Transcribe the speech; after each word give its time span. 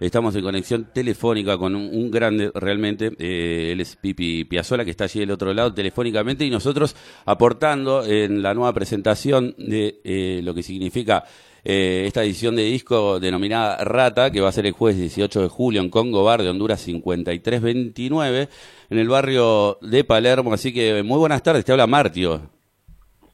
Estamos 0.00 0.34
en 0.34 0.42
conexión 0.42 0.88
telefónica 0.92 1.56
con 1.56 1.76
un, 1.76 2.10
grande 2.10 2.50
realmente, 2.52 3.12
eh, 3.16 3.70
él 3.70 3.80
es 3.80 3.94
Pipi 3.94 4.44
Piazzola, 4.44 4.84
que 4.84 4.90
está 4.90 5.04
allí 5.04 5.20
del 5.20 5.30
otro 5.30 5.54
lado 5.54 5.72
telefónicamente, 5.72 6.44
y 6.44 6.50
nosotros 6.50 6.96
aportando 7.24 8.04
en 8.04 8.42
la 8.42 8.54
nueva 8.54 8.72
presentación 8.72 9.54
de 9.56 10.00
eh, 10.02 10.40
lo 10.42 10.52
que 10.52 10.64
significa 10.64 11.22
eh, 11.62 12.02
esta 12.08 12.24
edición 12.24 12.56
de 12.56 12.64
disco 12.64 13.20
denominada 13.20 13.84
Rata, 13.84 14.32
que 14.32 14.40
va 14.40 14.48
a 14.48 14.52
ser 14.52 14.66
el 14.66 14.72
jueves 14.72 14.98
18 14.98 15.42
de 15.42 15.48
julio 15.48 15.80
en 15.80 15.90
Congo 15.90 16.24
Bar 16.24 16.42
de 16.42 16.48
Honduras 16.48 16.80
5329, 16.80 18.48
en 18.90 18.98
el 18.98 19.08
barrio 19.08 19.78
de 19.80 20.02
Palermo. 20.02 20.52
Así 20.52 20.74
que 20.74 21.04
muy 21.04 21.18
buenas 21.18 21.44
tardes, 21.44 21.64
te 21.64 21.70
habla 21.70 21.86
Martio. 21.86 22.50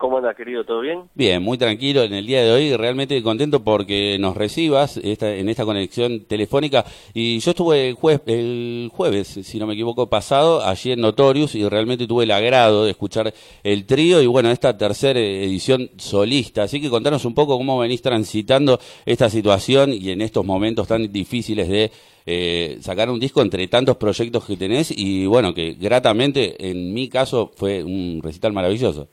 ¿Cómo 0.01 0.17
andas, 0.17 0.35
querido? 0.35 0.65
¿Todo 0.65 0.81
bien? 0.81 1.03
Bien, 1.15 1.43
muy 1.43 1.59
tranquilo 1.59 2.03
en 2.03 2.15
el 2.15 2.27
día 2.27 2.43
de 2.43 2.51
hoy, 2.51 2.75
realmente 2.75 3.23
contento 3.23 3.63
porque 3.63 4.17
nos 4.19 4.35
recibas 4.35 4.97
esta, 4.97 5.31
en 5.35 5.51
esta 5.51 5.67
conexión 5.67 6.25
telefónica. 6.25 6.87
Y 7.13 7.39
yo 7.41 7.51
estuve 7.51 7.91
el, 7.91 7.99
el 8.25 8.91
jueves, 8.91 9.29
si 9.29 9.59
no 9.59 9.67
me 9.67 9.75
equivoco, 9.75 10.09
pasado, 10.09 10.65
allí 10.65 10.93
en 10.93 11.03
Notorious, 11.03 11.55
y 11.55 11.69
realmente 11.69 12.07
tuve 12.07 12.25
el 12.25 12.31
agrado 12.31 12.87
de 12.87 12.93
escuchar 12.93 13.35
el 13.63 13.85
trío 13.85 14.23
y 14.23 14.27
bueno, 14.27 14.51
esta 14.51 14.75
tercera 14.79 15.21
edición 15.21 15.91
solista. 15.99 16.63
Así 16.63 16.81
que 16.81 16.89
contanos 16.89 17.27
un 17.27 17.35
poco 17.35 17.59
cómo 17.59 17.79
venís 17.79 18.01
transitando 18.01 18.81
esta 19.05 19.29
situación 19.29 19.93
y 19.93 20.13
en 20.13 20.23
estos 20.23 20.47
momentos 20.47 20.89
tan 20.89 21.13
difíciles 21.13 21.69
de 21.69 21.93
eh, 22.25 22.79
sacar 22.81 23.11
un 23.11 23.21
disco 23.21 23.43
entre 23.43 23.69
tantos 23.69 23.99
proyectos 23.99 24.47
que 24.47 24.57
tenés 24.57 24.91
y 24.97 25.27
bueno, 25.27 25.53
que 25.53 25.75
gratamente 25.75 26.71
en 26.71 26.95
mi 26.95 27.11
caso 27.11 27.53
fue 27.55 27.85
un 27.85 28.21
recital 28.23 28.55
maravilloso. 28.55 29.07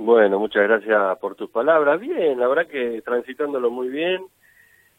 Bueno, 0.00 0.38
muchas 0.38 0.62
gracias 0.62 1.18
por 1.18 1.34
tus 1.34 1.50
palabras. 1.50 1.98
Bien, 1.98 2.38
la 2.38 2.46
verdad 2.46 2.68
que 2.68 3.02
transitándolo 3.02 3.68
muy 3.68 3.88
bien. 3.88 4.22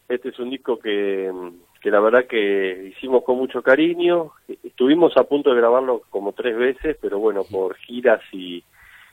Este 0.06 0.28
es 0.28 0.38
un 0.38 0.50
disco 0.50 0.78
que, 0.78 1.32
que 1.80 1.90
la 1.90 2.00
verdad 2.00 2.26
que 2.26 2.92
hicimos 2.94 3.24
con 3.24 3.38
mucho 3.38 3.62
cariño. 3.62 4.32
Estuvimos 4.62 5.16
a 5.16 5.24
punto 5.24 5.50
de 5.50 5.56
grabarlo 5.56 6.02
como 6.10 6.32
tres 6.32 6.54
veces, 6.54 6.98
pero 7.00 7.18
bueno, 7.18 7.44
por 7.50 7.76
giras 7.76 8.20
y, 8.30 8.62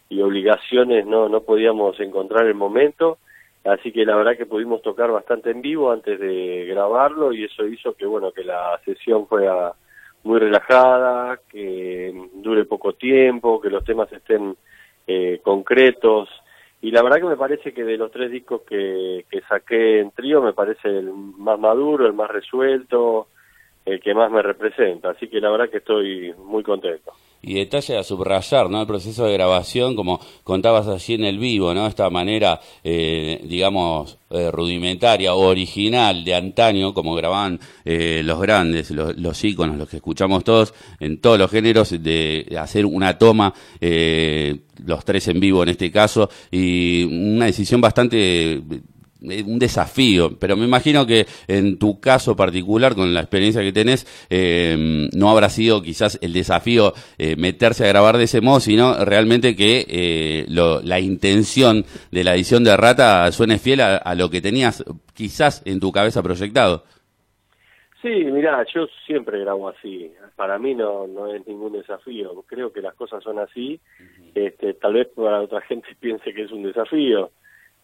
y 0.10 0.22
obligaciones 0.22 1.06
no, 1.06 1.30
no 1.30 1.42
podíamos 1.42 1.98
encontrar 2.02 2.48
el 2.48 2.56
momento. 2.56 3.20
Así 3.64 3.94
que 3.94 4.06
la 4.06 4.18
verdad 4.18 4.36
que 4.36 4.46
pudimos 4.46 4.82
tocar 4.82 5.10
bastante 5.10 5.52
en 5.52 5.62
vivo 5.62 5.92
antes 5.92 6.20
de 6.20 6.66
grabarlo 6.66 7.32
y 7.32 7.46
eso 7.46 7.66
hizo 7.66 7.94
que 7.96 8.06
bueno 8.06 8.34
que 8.34 8.44
la 8.44 8.78
sesión 8.84 9.26
fuera 9.28 9.74
muy 10.24 10.40
relajada, 10.40 11.40
que 11.50 12.14
dure 12.34 12.66
poco 12.66 12.94
tiempo, 12.94 13.62
que 13.62 13.70
los 13.70 13.86
temas 13.86 14.12
estén 14.12 14.58
eh, 15.08 15.40
concretos. 15.44 16.30
Y 16.82 16.92
la 16.92 17.02
verdad 17.02 17.18
que 17.18 17.26
me 17.26 17.38
parece 17.38 17.74
que 17.74 17.84
de 17.84 17.98
los 17.98 18.12
tres 18.12 18.30
discos 18.30 18.62
que, 18.62 19.26
que 19.32 19.42
saqué 19.42 20.00
en 20.00 20.12
trío, 20.12 20.42
me 20.42 20.54
parece 20.54 20.90
el 20.90 21.12
más 21.12 21.58
maduro, 21.60 22.06
el 22.06 22.14
más 22.14 22.30
resuelto, 22.30 23.28
el 23.86 24.00
que 24.00 24.14
más 24.14 24.30
me 24.32 24.42
representa. 24.42 25.10
Así 25.10 25.28
que 25.28 25.42
la 25.42 25.50
verdad 25.50 25.70
que 25.70 25.78
estoy 25.78 26.34
muy 26.38 26.64
contento 26.64 27.14
y 27.48 27.54
detalle 27.54 27.98
a 27.98 28.04
subrayar, 28.04 28.70
¿no? 28.70 28.82
El 28.82 28.88
proceso 28.88 29.26
de 29.26 29.34
grabación, 29.34 29.96
como 29.96 30.20
contabas 30.44 30.88
allí 30.88 31.14
en 31.14 31.24
el 31.24 31.40
vivo, 31.40 31.74
¿no? 31.74 31.88
Esta 31.88 32.10
manera, 32.10 32.60
eh, 32.84 33.42
digamos, 33.44 34.18
eh, 34.30 34.52
rudimentaria 34.52 35.34
o 35.34 35.40
original 35.40 36.24
de 36.26 36.36
antaño, 36.36 36.94
como 36.94 37.16
grababan 37.16 37.60
eh, 37.86 38.22
los 38.24 38.42
grandes, 38.42 38.92
los, 38.92 39.18
los, 39.18 39.44
íconos, 39.44 39.78
los 39.78 39.88
que 39.88 39.98
escuchamos 39.98 40.44
todos, 40.44 40.74
en 41.00 41.20
todos 41.22 41.40
los 41.40 41.50
géneros, 41.50 41.90
de 42.04 42.58
hacer 42.60 42.86
una 42.86 43.18
toma, 43.18 43.54
los 43.80 45.06
tres 45.06 45.28
en 45.30 45.40
vivo 45.40 45.64
en 45.64 45.70
este 45.70 45.92
caso, 45.92 46.30
y 46.52 47.04
una 47.04 47.46
decisión 47.46 47.80
bastante 47.80 48.62
un 49.22 49.60
desafío, 49.60 50.38
pero 50.40 50.56
me 50.56 50.66
imagino 50.66 51.06
que 51.06 51.26
en 51.48 51.80
tu 51.80 52.00
caso 52.00 52.36
particular, 52.36 52.96
con 52.96 53.14
la 53.14 53.22
experiencia 53.22 53.62
que 53.62 53.72
tenés, 53.72 54.06
eh, 54.30 55.08
no 55.14 55.30
habrá 55.30 55.50
sido 55.50 55.82
quizás 55.82 56.20
el 56.22 56.34
desafío 56.34 56.94
eh, 57.18 57.36
meterse 57.36 57.86
a 57.86 57.90
grabar 57.90 58.18
de 58.18 58.26
ese 58.26 58.42
modo, 58.42 58.60
sino 58.60 59.04
realmente 59.04 59.56
que 59.56 59.86
eh, 59.90 60.46
la 60.48 61.00
intención 61.00 61.86
de 62.12 62.24
la 62.24 62.36
edición 62.36 62.64
de 62.64 62.78
Rata 62.78 63.32
suene 63.32 63.60
fiel 63.60 63.82
a, 63.82 64.16
lo 64.16 64.30
que 64.30 64.42
tenías 64.42 64.84
quizás 65.14 65.62
en 65.66 65.80
tu 65.80 65.92
cabeza 65.92 66.24
proyectado. 66.24 66.84
Sí, 68.02 68.10
mira, 68.10 68.64
yo 68.74 68.88
siempre 69.06 69.40
grabo 69.40 69.70
así. 69.70 70.12
Para 70.36 70.60
mí 70.60 70.76
no, 70.76 71.08
no 71.08 71.34
es 71.34 71.46
ningún 71.48 71.74
desafío. 71.74 72.44
Creo 72.46 72.72
que 72.72 72.82
las 72.82 72.94
cosas 72.94 73.24
son 73.24 73.40
así. 73.40 73.80
este, 74.36 74.76
tal 74.76 74.94
vez 74.94 75.08
para 75.16 75.42
otra 75.42 75.62
gente 75.62 75.88
piense 76.00 76.34
que 76.34 76.44
es 76.44 76.52
un 76.52 76.64
desafío 76.64 77.32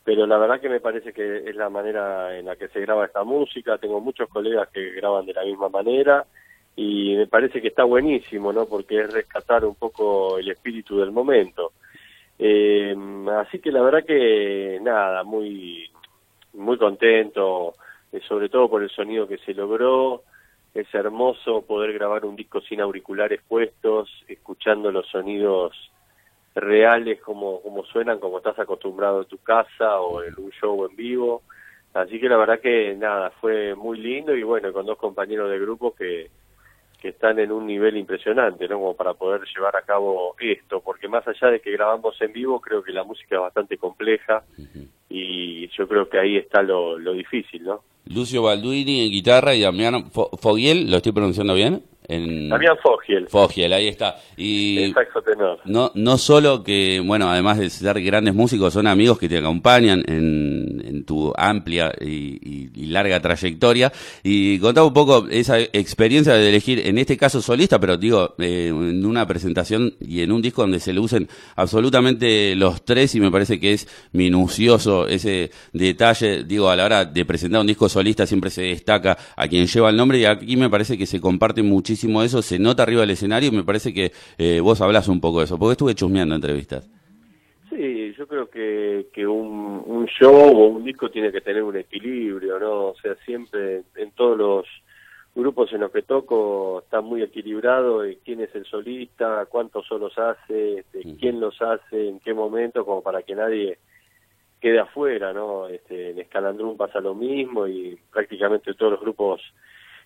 pero 0.04 0.28
la 0.28 0.38
verdad 0.38 0.60
que 0.60 0.70
me 0.70 0.82
parece 0.82 1.14
que 1.14 1.50
es 1.50 1.56
la 1.56 1.70
manera 1.70 2.38
en 2.38 2.46
la 2.46 2.56
que 2.56 2.68
se 2.68 2.82
graba 2.82 3.06
esta 3.06 3.24
música, 3.24 3.78
tengo 3.78 4.02
muchos 4.02 4.28
colegas 4.30 4.70
que 4.70 4.92
graban 4.92 5.26
de 5.26 5.34
la 5.34 5.46
misma 5.46 5.70
manera 5.70 6.26
y 6.76 7.16
me 7.16 7.28
parece 7.28 7.62
que 7.62 7.70
está 7.70 7.84
buenísimo, 7.84 8.52
¿no? 8.52 8.66
Porque 8.66 9.00
es 9.00 9.14
rescatar 9.14 9.64
un 9.64 9.76
poco 9.76 10.38
el 10.38 10.50
espíritu 10.50 10.98
del 10.98 11.12
momento. 11.12 11.72
Eh, 12.38 12.96
así 13.38 13.60
que 13.60 13.72
la 13.72 13.82
verdad 13.82 14.04
que 14.06 14.80
nada, 14.82 15.24
muy 15.24 15.90
muy 16.54 16.78
contento, 16.78 17.74
eh, 18.12 18.20
sobre 18.28 18.50
todo 18.50 18.70
por 18.70 18.84
el 18.84 18.90
sonido 18.90 19.28
que 19.28 19.38
se 19.40 19.54
logró. 19.54 20.24
Es 20.74 20.94
hermoso 20.94 21.62
poder 21.62 21.94
grabar 21.94 22.26
un 22.26 22.36
disco 22.36 22.60
sin 22.62 22.82
auriculares 22.82 23.42
puestos, 23.48 24.10
escuchando 24.28 24.92
los 24.92 25.08
sonidos 25.08 25.92
reales 26.56 27.20
como, 27.22 27.62
como 27.62 27.84
suenan, 27.86 28.20
como 28.20 28.38
estás 28.38 28.58
acostumbrado 28.60 29.22
en 29.22 29.28
tu 29.28 29.38
casa 29.40 30.00
o 30.00 30.24
en 30.24 30.34
un 30.38 30.52
show 30.52 30.86
en 30.86 30.96
vivo. 30.96 31.42
Así 31.94 32.20
que 32.20 32.30
la 32.30 32.38
verdad 32.38 32.60
que 32.60 32.96
nada, 32.96 33.32
fue 33.42 33.76
muy 33.76 34.00
lindo 34.00 34.36
y 34.36 34.44
bueno, 34.44 34.74
con 34.74 34.86
dos 34.86 34.98
compañeros 34.98 35.50
de 35.50 35.60
grupo 35.60 35.94
que, 35.94 36.30
que 37.00 37.10
están 37.10 37.38
en 37.38 37.52
un 37.52 37.68
nivel 37.68 37.98
impresionante, 37.98 38.68
¿no? 38.68 38.80
Como 38.80 38.96
para 38.96 39.14
poder 39.14 39.42
llevar 39.54 39.76
a 39.76 39.82
cabo 39.82 40.36
esto, 40.40 40.82
porque 40.82 41.08
más 41.08 41.28
allá 41.28 41.52
de 41.52 41.60
que 41.60 41.72
grabamos 41.72 42.20
en 42.22 42.34
vivo, 42.34 42.60
creo 42.62 42.82
que 42.82 42.94
la 42.94 43.04
música 43.04 43.36
es 43.36 43.42
bastante 43.42 43.78
compleja 43.78 44.44
y 45.10 45.68
yo 45.78 45.88
creo 45.88 46.10
que 46.10 46.18
ahí 46.18 46.38
está 46.38 46.62
lo, 46.62 46.98
lo 46.98 47.14
difícil, 47.14 47.64
¿no? 47.64 47.84
Lucio 48.06 48.42
Balduini 48.42 49.06
en 49.06 49.12
guitarra 49.12 49.54
y 49.54 49.62
Damián 49.62 50.12
Fogiel, 50.12 50.90
¿lo 50.90 50.98
estoy 50.98 51.12
pronunciando 51.12 51.54
bien? 51.54 51.84
En... 52.08 52.50
Damián 52.50 52.78
Fogiel. 52.82 53.28
Fogiel, 53.30 53.74
ahí 53.74 53.88
está. 53.88 54.18
Y 54.38 54.94
tenor. 55.26 55.60
No, 55.66 55.92
no 55.96 56.18
solo 56.18 56.64
que, 56.64 57.02
bueno, 57.04 57.30
además 57.30 57.60
de 57.60 57.70
ser 57.70 58.02
grandes 58.02 58.34
músicos, 58.34 58.74
son 58.74 58.88
amigos 58.88 59.18
que 59.18 59.30
te 59.30 59.38
acompañan 59.38 60.04
en, 60.08 60.84
en 60.86 61.06
tu 61.06 61.34
amplia 61.36 61.94
y, 62.00 62.72
y, 62.76 62.86
larga 62.88 63.20
trayectoria. 63.20 63.92
Y 64.24 64.60
contaba 64.60 64.88
un 64.88 64.94
poco 64.94 65.28
esa 65.30 65.60
experiencia 65.60 66.34
de 66.34 66.50
elegir, 66.50 66.86
en 66.86 66.98
este 66.98 67.18
caso 67.18 67.42
solista, 67.42 67.80
pero 67.80 67.98
digo, 67.98 68.36
eh, 68.40 68.68
en 68.68 69.06
una 69.06 69.26
presentación 69.26 69.94
y 70.00 70.22
en 70.22 70.32
un 70.32 70.42
disco 70.42 70.62
donde 70.62 70.80
se 70.80 70.94
le 70.94 71.00
usen 71.00 71.28
absolutamente 71.56 72.56
los 72.56 72.84
tres 72.84 73.16
y 73.16 73.20
me 73.20 73.32
parece 73.32 73.60
que 73.60 73.74
es 73.74 73.88
minucioso 74.12 75.08
ese 75.08 75.52
detalle. 75.72 76.44
Digo, 76.44 76.70
a 76.70 76.76
la 76.76 76.86
hora 76.86 77.06
de 77.06 77.26
presentar 77.26 77.62
un 77.62 77.68
disco 77.68 77.90
solista 77.90 78.26
siempre 78.26 78.50
se 78.50 78.64
destaca 78.64 79.18
a 79.36 79.48
quien 79.48 79.68
lleva 79.68 79.90
el 79.90 79.96
nombre 79.96 80.20
y 80.20 80.26
aquí 80.26 80.58
me 80.58 80.70
parece 80.70 80.98
que 80.98 81.06
se 81.06 81.22
comparte 81.22 81.64
muchísimo 81.64 81.93
muchísimo 81.94 82.24
eso, 82.24 82.42
se 82.42 82.58
nota 82.58 82.82
arriba 82.82 83.02
del 83.02 83.12
escenario 83.12 83.50
y 83.50 83.56
me 83.56 83.64
parece 83.64 83.94
que 83.94 84.12
eh, 84.40 84.60
vos 84.62 84.82
hablas 84.82 85.08
un 85.10 85.22
poco 85.22 85.40
de 85.40 85.46
eso, 85.46 85.60
porque 85.60 85.74
estuve 85.74 85.94
chusmeando 85.94 86.34
entrevistas. 86.34 86.90
Sí, 87.70 88.14
yo 88.18 88.26
creo 88.28 88.50
que, 88.50 89.08
que 89.14 89.28
un, 89.28 89.84
un 89.86 90.08
show 90.08 90.34
o 90.34 90.68
un 90.70 90.84
disco 90.84 91.12
tiene 91.12 91.32
que 91.32 91.42
tener 91.42 91.62
un 91.62 91.78
equilibrio, 91.78 92.60
¿no? 92.60 92.88
O 92.88 92.96
sea, 92.96 93.14
siempre 93.26 93.84
en 93.96 94.10
todos 94.12 94.36
los 94.36 94.66
grupos 95.36 95.72
en 95.72 95.82
los 95.82 95.92
que 95.92 96.02
toco 96.02 96.82
está 96.84 97.02
muy 97.02 97.22
equilibrado 97.22 98.02
quién 98.26 98.42
es 98.42 98.54
el 98.56 98.66
solista, 98.66 99.46
cuántos 99.46 99.86
solos 99.86 100.18
hace, 100.18 100.80
este, 100.80 101.04
quién 101.20 101.40
los 101.40 101.62
hace, 101.62 102.10
en 102.10 102.20
qué 102.22 102.34
momento, 102.34 102.84
como 102.86 103.04
para 103.04 103.22
que 103.22 103.36
nadie 103.36 103.78
quede 104.60 104.80
afuera, 104.80 105.32
¿no? 105.32 105.68
Este, 105.68 106.10
en 106.10 106.20
Escalandrum 106.20 106.76
pasa 106.76 107.00
lo 107.00 107.14
mismo 107.14 107.68
y 107.68 108.00
prácticamente 108.12 108.74
todos 108.74 108.94
los 108.94 109.02
grupos 109.02 109.42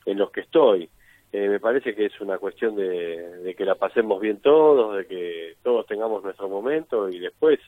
en 0.06 0.18
los 0.18 0.32
que 0.32 0.42
estoy. 0.42 0.90
Eh, 1.34 1.50
me 1.50 1.60
parece 1.60 1.94
que 1.94 2.06
es 2.06 2.22
una 2.22 2.38
cuestión 2.38 2.76
de, 2.76 3.54
que 3.58 3.66
la 3.66 3.76
pasemos 3.76 4.22
bien 4.22 4.40
todos, 4.40 4.98
de 4.98 5.06
que 5.06 5.56
todos 5.62 5.86
tengamos 5.86 6.24
nuestro 6.24 6.48
momento 6.48 7.10
y 7.10 7.20
después, 7.20 7.60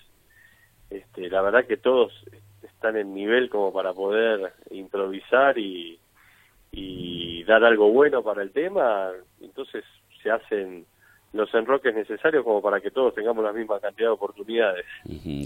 este, 0.89 1.29
la 1.29 1.41
verdad 1.41 1.65
que 1.65 1.77
todos 1.77 2.13
están 2.63 2.95
en 2.95 3.13
nivel 3.13 3.50
como 3.50 3.73
para 3.73 3.94
poder 3.94 4.53
improvisar 4.71 5.57
y, 5.57 6.00
y 6.71 7.44
dar 7.44 7.63
algo 7.63 7.91
bueno 7.91 8.23
para 8.23 8.41
el 8.44 8.51
tema, 8.51 9.11
entonces 9.41 9.83
se 10.23 10.31
hacen 10.31 10.85
los 11.33 11.53
enroques 11.53 11.94
necesarios 11.94 12.44
como 12.44 12.61
para 12.61 12.79
que 12.81 12.91
todos 12.91 13.13
tengamos 13.13 13.44
la 13.44 13.53
misma 13.53 13.79
cantidad 13.79 14.07
de 14.07 14.13
oportunidades. 14.13 14.85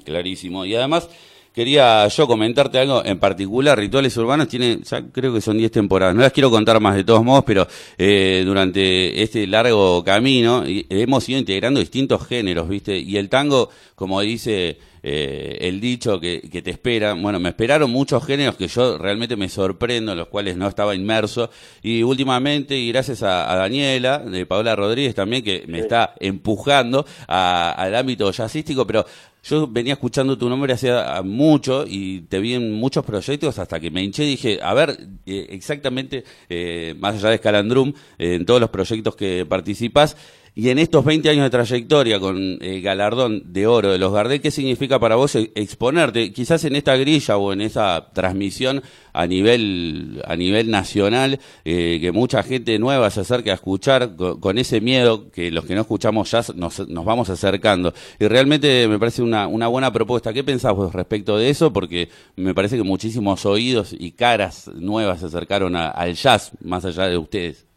clarísimo. 0.05 0.65
Y 0.65 0.75
además, 0.75 1.09
quería 1.53 2.07
yo 2.07 2.27
comentarte 2.27 2.79
algo 2.79 3.03
en 3.05 3.19
particular. 3.19 3.77
Rituales 3.77 4.15
Urbanos 4.17 4.47
tiene, 4.47 4.79
ya 4.83 5.03
creo 5.11 5.33
que 5.33 5.41
son 5.41 5.57
10 5.57 5.71
temporadas. 5.71 6.15
No 6.15 6.21
las 6.21 6.33
quiero 6.33 6.49
contar 6.49 6.79
más 6.79 6.95
de 6.95 7.03
todos 7.03 7.23
modos, 7.23 7.43
pero 7.45 7.67
eh, 7.97 8.43
durante 8.45 9.21
este 9.21 9.47
largo 9.47 10.03
camino 10.03 10.63
hemos 10.65 11.29
ido 11.29 11.39
integrando 11.39 11.79
distintos 11.79 12.25
géneros, 12.25 12.67
¿viste? 12.67 12.97
Y 12.97 13.17
el 13.17 13.29
tango, 13.29 13.69
como 13.95 14.21
dice 14.21 14.77
eh, 15.05 15.57
el 15.59 15.81
dicho 15.81 16.17
que, 16.17 16.39
te 16.39 16.71
espera. 16.71 17.13
Bueno, 17.13 17.37
me 17.37 17.49
esperaron 17.49 17.91
muchos 17.91 18.25
géneros 18.25 18.55
que 18.55 18.69
yo 18.69 18.97
realmente 18.97 19.35
me 19.35 19.49
sorprendo, 19.49 20.13
en 20.13 20.17
los 20.17 20.29
cuales 20.29 20.55
no 20.55 20.67
estaba 20.67 20.95
inmerso. 20.95 21.49
Y 21.81 22.03
últimamente, 22.03 22.77
y 22.77 22.89
gracias 22.91 23.21
a, 23.21 23.53
Daniela, 23.55 24.19
de 24.19 24.45
Paola 24.45 24.75
Rodríguez 24.77 25.13
también, 25.13 25.43
que 25.43 25.65
me 25.67 25.79
está 25.79 26.15
empujando 26.21 27.05
al 27.27 27.93
ámbito 27.95 28.31
jazzístico, 28.31 28.87
pero 28.87 29.05
yo 29.43 29.67
venía 29.67 29.93
escuchando 29.93 30.37
tu 30.37 30.49
nombre 30.49 30.73
hace 30.73 30.91
mucho 31.23 31.85
y 31.87 32.21
te 32.21 32.39
vi 32.39 32.53
en 32.53 32.71
muchos 32.71 33.03
proyectos 33.03 33.59
hasta 33.59 33.79
que 33.79 33.91
me 33.91 34.01
hinché 34.01 34.23
y 34.23 34.27
dije, 34.27 34.59
a 34.61 34.73
ver, 34.73 34.97
eh, 35.25 35.47
exactamente, 35.49 36.23
eh, 36.49 36.95
más 36.97 37.15
allá 37.15 37.29
de 37.29 37.37
Scalandrum, 37.37 37.93
en 38.17 38.45
todos 38.45 38.61
los 38.61 38.69
proyectos 38.69 39.15
que 39.15 39.45
participas, 39.45 40.15
y 40.55 40.69
en 40.69 40.77
estos 40.77 41.03
20 41.03 41.29
años 41.29 41.43
de 41.45 41.49
trayectoria 41.49 42.19
con 42.19 42.59
el 42.61 42.81
galardón 42.81 43.41
de 43.51 43.65
oro 43.65 43.91
de 43.91 43.97
los 43.97 44.13
Gardel, 44.13 44.39
¿qué 44.39 44.51
significa 44.51 44.99
para 44.99 45.15
vos 45.15 45.35
exponerte? 45.35 46.31
Quizás 46.31 46.63
en 46.65 46.75
esta 46.75 46.95
grilla 46.95 47.37
o 47.37 47.53
en 47.53 47.61
esa 47.61 48.09
transmisión 48.13 48.83
a 49.13 49.25
nivel, 49.25 50.21
a 50.27 50.35
nivel 50.35 50.69
nacional, 50.69 51.39
eh, 51.65 51.97
que 51.99 52.11
mucha 52.11 52.43
gente 52.43 52.77
nueva 52.77 53.09
se 53.09 53.21
acerque 53.21 53.49
a 53.49 53.55
escuchar 53.55 54.15
con, 54.15 54.59
ese 54.59 54.79
miedo 54.79 55.31
que 55.31 55.49
los 55.49 55.65
que 55.65 55.73
no 55.73 55.81
escuchamos 55.81 56.29
ya 56.29 56.43
nos, 56.53 56.87
nos 56.87 57.05
vamos 57.05 57.31
acercando. 57.31 57.91
Y 58.19 58.27
realmente 58.27 58.87
me 58.87 58.99
parece 58.99 59.23
una, 59.23 59.47
una 59.47 59.67
buena 59.67 59.91
propuesta. 59.91 60.33
¿Qué 60.33 60.43
pensás 60.43 60.75
vos 60.75 60.93
respecto 60.93 61.35
de 61.35 61.49
eso? 61.49 61.73
Porque 61.73 62.09
me 62.35 62.53
parece 62.53 62.77
que 62.77 62.83
muchísimos 62.83 63.43
oídos 63.47 63.95
y 63.97 64.11
caras 64.11 64.69
nuevas 64.75 65.21
se 65.21 65.25
acercaron 65.25 65.75
al 65.75 66.13
jazz, 66.13 66.51
más 66.61 66.85
allá 66.85 67.07
de 67.07 67.17
ustedes. 67.17 67.72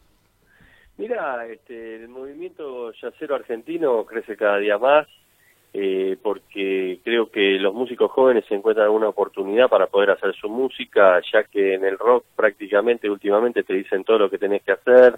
Mira, 0.97 1.45
este, 1.47 1.95
el 1.95 2.09
movimiento 2.09 2.91
yacero 2.93 3.35
argentino 3.35 4.03
crece 4.05 4.35
cada 4.35 4.57
día 4.57 4.77
más 4.77 5.07
eh, 5.73 6.17
porque 6.23 6.99
creo 7.03 7.29
que 7.29 7.59
los 7.59 7.73
músicos 7.73 8.09
jóvenes 8.11 8.45
se 8.47 8.55
encuentran 8.55 8.89
una 8.89 9.09
oportunidad 9.09 9.69
para 9.69 9.85
poder 9.85 10.11
hacer 10.11 10.33
su 10.35 10.49
música, 10.49 11.21
ya 11.31 11.43
que 11.43 11.75
en 11.75 11.85
el 11.85 11.99
rock 11.99 12.25
prácticamente 12.35 13.09
últimamente 13.09 13.61
te 13.61 13.73
dicen 13.73 14.03
todo 14.03 14.17
lo 14.17 14.29
que 14.29 14.39
tenés 14.39 14.63
que 14.63 14.71
hacer, 14.71 15.15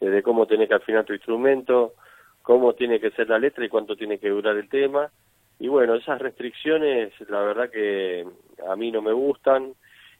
desde 0.00 0.22
cómo 0.22 0.46
tenés 0.46 0.68
que 0.68 0.74
afinar 0.74 1.04
tu 1.04 1.14
instrumento, 1.14 1.94
cómo 2.42 2.74
tiene 2.74 3.00
que 3.00 3.12
ser 3.12 3.30
la 3.30 3.38
letra 3.38 3.64
y 3.64 3.70
cuánto 3.70 3.96
tiene 3.96 4.18
que 4.18 4.28
durar 4.28 4.56
el 4.56 4.68
tema. 4.68 5.10
Y 5.58 5.68
bueno, 5.68 5.94
esas 5.94 6.20
restricciones 6.20 7.12
la 7.30 7.40
verdad 7.40 7.70
que 7.70 8.26
a 8.68 8.76
mí 8.76 8.90
no 8.90 9.00
me 9.00 9.12
gustan 9.12 9.72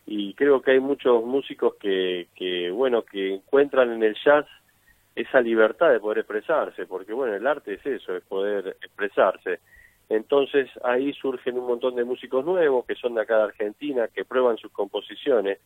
y 0.06 0.32
creo 0.34 0.62
que 0.62 0.70
hay 0.70 0.80
muchos 0.80 1.22
músicos 1.24 1.74
que, 1.74 2.28
que 2.34 2.70
bueno, 2.70 3.02
que 3.02 3.34
encuentran 3.34 3.92
en 3.92 4.02
el 4.04 4.16
jazz 4.24 4.46
esa 5.14 5.40
libertad 5.40 5.90
de 5.90 6.00
poder 6.00 6.18
expresarse, 6.18 6.86
porque 6.86 7.12
bueno, 7.12 7.34
el 7.34 7.46
arte 7.46 7.74
es 7.74 7.86
eso, 7.86 8.16
es 8.16 8.24
poder 8.24 8.76
expresarse. 8.82 9.60
Entonces 10.08 10.68
ahí 10.84 11.12
surgen 11.14 11.58
un 11.58 11.66
montón 11.66 11.94
de 11.94 12.04
músicos 12.04 12.44
nuevos 12.44 12.84
que 12.86 12.94
son 12.94 13.14
de 13.14 13.22
acá 13.22 13.36
de 13.38 13.44
Argentina, 13.44 14.08
que 14.08 14.24
prueban 14.24 14.56
sus 14.56 14.72
composiciones, 14.72 15.58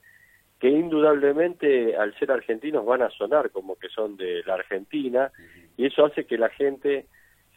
que 0.59 0.69
indudablemente 0.69 1.97
al 1.97 2.17
ser 2.19 2.33
argentinos 2.33 2.85
van 2.85 3.03
a 3.03 3.11
sonar 3.11 3.51
como 3.51 3.77
que 3.77 3.89
son 3.89 4.17
de 4.17 4.43
la 4.45 4.55
Argentina, 4.55 5.31
y 5.77 5.87
eso 5.87 6.05
hace 6.05 6.25
que 6.25 6.39
la 6.39 6.49
gente 6.49 7.07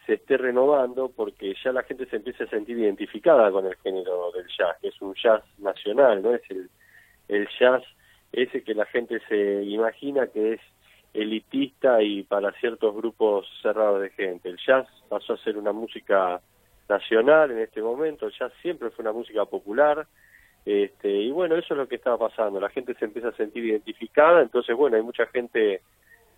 se 0.05 0.15
esté 0.15 0.37
renovando 0.37 1.11
porque 1.15 1.53
ya 1.63 1.71
la 1.71 1.83
gente 1.83 2.05
se 2.07 2.15
empieza 2.15 2.43
a 2.43 2.49
sentir 2.49 2.77
identificada 2.77 3.51
con 3.51 3.65
el 3.65 3.75
género 3.77 4.31
del 4.31 4.47
jazz, 4.47 4.77
que 4.81 4.89
es 4.89 5.01
un 5.01 5.13
jazz 5.15 5.43
nacional, 5.59 6.21
no 6.21 6.33
es 6.33 6.41
el, 6.49 6.69
el 7.27 7.47
jazz 7.59 7.83
ese 8.31 8.63
que 8.63 8.73
la 8.73 8.85
gente 8.85 9.19
se 9.27 9.63
imagina 9.63 10.27
que 10.27 10.53
es 10.53 10.61
elitista 11.13 12.01
y 12.01 12.23
para 12.23 12.51
ciertos 12.53 12.95
grupos 12.95 13.47
cerrados 13.61 14.01
de 14.01 14.09
gente. 14.11 14.49
El 14.49 14.57
jazz 14.57 14.87
pasó 15.07 15.33
a 15.33 15.37
ser 15.37 15.57
una 15.57 15.71
música 15.71 16.41
nacional 16.87 17.51
en 17.51 17.59
este 17.59 17.81
momento, 17.81 18.25
el 18.25 18.33
jazz 18.33 18.51
siempre 18.61 18.89
fue 18.89 19.03
una 19.03 19.11
música 19.11 19.45
popular, 19.45 20.07
este, 20.65 21.09
y 21.09 21.31
bueno, 21.31 21.55
eso 21.55 21.73
es 21.73 21.77
lo 21.77 21.87
que 21.87 21.95
estaba 21.95 22.17
pasando, 22.17 22.59
la 22.59 22.69
gente 22.69 22.93
se 22.95 23.05
empieza 23.05 23.29
a 23.29 23.33
sentir 23.33 23.63
identificada, 23.63 24.41
entonces 24.41 24.75
bueno, 24.75 24.97
hay 24.97 25.03
mucha 25.03 25.25
gente 25.27 25.81